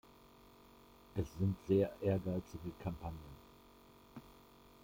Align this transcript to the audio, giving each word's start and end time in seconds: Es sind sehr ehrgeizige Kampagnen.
Es 1.13 1.27
sind 1.37 1.55
sehr 1.67 1.91
ehrgeizige 2.01 2.71
Kampagnen. 2.81 3.35